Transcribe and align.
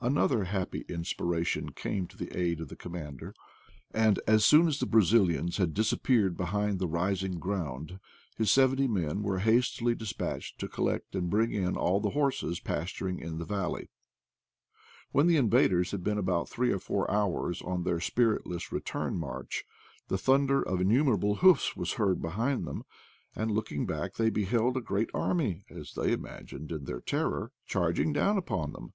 Another 0.00 0.44
happy 0.44 0.86
inspiration 0.88 1.70
came 1.70 2.06
to 2.06 2.16
the 2.16 2.34
aid 2.34 2.60
of 2.62 2.68
the 2.68 2.76
commander, 2.76 3.34
and 3.90 4.18
as 4.26 4.42
soon 4.42 4.68
as 4.68 4.80
the 4.80 4.86
Brazilians 4.86 5.58
had 5.58 5.74
disappeared 5.74 6.34
behind 6.34 6.78
the 6.78 6.88
ris 6.88 7.22
ing 7.22 7.38
ground, 7.38 8.00
his 8.38 8.50
seventy 8.50 8.88
men 8.88 9.22
were 9.22 9.40
hastily 9.40 9.94
dis 9.94 10.14
patched 10.14 10.58
to 10.60 10.66
collect 10.66 11.14
and 11.14 11.28
bring 11.28 11.52
in 11.52 11.76
all 11.76 12.00
the 12.00 12.08
horses 12.16 12.58
pas 12.58 12.90
turing 12.90 13.20
in 13.20 13.36
the 13.36 13.44
valley. 13.44 13.90
When 15.12 15.26
the 15.26 15.36
invaders 15.36 15.90
had 15.90 16.02
been 16.02 16.16
about 16.16 16.48
three 16.48 16.72
or 16.72 16.78
four 16.78 17.10
hours 17.10 17.60
on 17.60 17.82
their 17.82 18.00
spiritless 18.00 18.72
re 18.72 18.80
turn 18.80 19.18
march, 19.18 19.62
the 20.08 20.16
thunder 20.16 20.62
of 20.62 20.80
innumerable 20.80 21.34
hoofs 21.34 21.76
was 21.76 21.90
94 21.98 22.06
IDLE 22.06 22.14
DATS 22.14 22.16
IN 22.16 22.22
PATAGONIA 22.22 22.46
heard 22.46 22.62
behind 22.62 22.66
them, 22.66 22.84
and 23.42 23.50
looking 23.54 23.84
back, 23.84 24.14
they 24.14 24.30
beheld 24.30 24.78
a 24.78 24.80
great 24.80 25.10
army, 25.12 25.66
as 25.68 25.92
they 25.92 26.12
imagined 26.12 26.72
in 26.72 26.86
their 26.86 27.02
terror, 27.02 27.52
charging 27.66 28.14
down 28.14 28.38
upon 28.38 28.72
them. 28.72 28.94